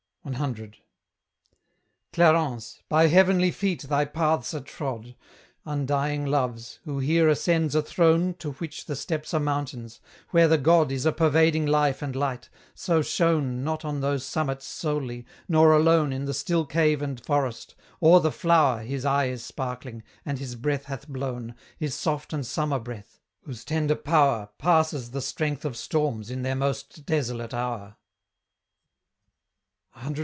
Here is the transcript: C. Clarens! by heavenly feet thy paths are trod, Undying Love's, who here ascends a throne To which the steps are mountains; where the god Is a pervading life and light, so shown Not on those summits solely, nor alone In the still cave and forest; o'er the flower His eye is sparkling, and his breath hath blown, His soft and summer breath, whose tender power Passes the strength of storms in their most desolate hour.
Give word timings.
C. 0.23 0.29
Clarens! 2.13 2.83
by 2.89 3.07
heavenly 3.07 3.49
feet 3.49 3.81
thy 3.81 4.05
paths 4.05 4.53
are 4.53 4.59
trod, 4.61 5.15
Undying 5.65 6.27
Love's, 6.27 6.77
who 6.85 6.99
here 6.99 7.27
ascends 7.27 7.73
a 7.73 7.81
throne 7.81 8.35
To 8.35 8.51
which 8.53 8.85
the 8.85 8.95
steps 8.95 9.33
are 9.33 9.39
mountains; 9.39 9.99
where 10.29 10.47
the 10.47 10.59
god 10.59 10.91
Is 10.91 11.07
a 11.07 11.11
pervading 11.11 11.65
life 11.65 12.03
and 12.03 12.15
light, 12.15 12.49
so 12.75 13.01
shown 13.01 13.63
Not 13.63 13.83
on 13.83 14.01
those 14.01 14.23
summits 14.23 14.67
solely, 14.67 15.25
nor 15.47 15.73
alone 15.73 16.13
In 16.13 16.25
the 16.25 16.35
still 16.35 16.67
cave 16.67 17.01
and 17.01 17.19
forest; 17.19 17.73
o'er 18.01 18.19
the 18.19 18.31
flower 18.31 18.83
His 18.83 19.03
eye 19.05 19.25
is 19.25 19.43
sparkling, 19.43 20.03
and 20.23 20.37
his 20.37 20.53
breath 20.53 20.85
hath 20.85 21.07
blown, 21.07 21.55
His 21.79 21.95
soft 21.95 22.31
and 22.31 22.45
summer 22.45 22.77
breath, 22.77 23.19
whose 23.43 23.65
tender 23.65 23.95
power 23.95 24.49
Passes 24.59 25.09
the 25.11 25.21
strength 25.21 25.65
of 25.65 25.75
storms 25.75 26.29
in 26.29 26.43
their 26.43 26.55
most 26.55 27.07
desolate 27.07 27.55
hour. 27.55 27.95